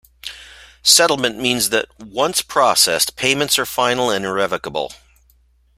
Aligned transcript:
"Settlement" 0.81 1.37
means 1.37 1.69
that 1.69 1.85
once 1.99 2.41
processed, 2.41 3.15
payments 3.15 3.59
are 3.59 3.67
final 3.67 4.09
and 4.09 4.25
irrevocable. 4.25 4.91